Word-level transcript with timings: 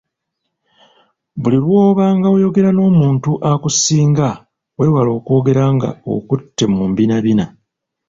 Buli 1.41 1.57
lw’obanga 1.63 2.27
oyogera 2.35 2.69
n’omuntu 2.73 3.31
akusingako 3.51 4.41
weewale 4.77 5.09
okwogera 5.17 5.63
nga 5.75 5.89
okutte 6.13 6.63
mu 6.73 6.83
mbinabina. 6.91 7.45